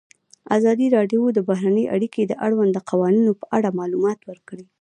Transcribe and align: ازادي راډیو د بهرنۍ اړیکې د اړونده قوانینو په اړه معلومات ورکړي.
ازادي 0.57 0.87
راډیو 0.97 1.21
د 1.33 1.39
بهرنۍ 1.49 1.85
اړیکې 1.95 2.21
د 2.25 2.33
اړونده 2.45 2.81
قوانینو 2.89 3.31
په 3.41 3.45
اړه 3.57 3.75
معلومات 3.79 4.19
ورکړي. 4.29 4.65